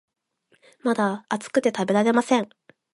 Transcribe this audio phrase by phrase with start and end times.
[0.79, 2.49] まだ熱くて食べられません